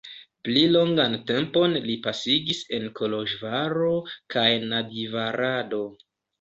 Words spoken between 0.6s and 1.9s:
longan tempon